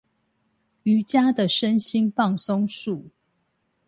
[0.81, 3.11] 瑜珈的身心放鬆術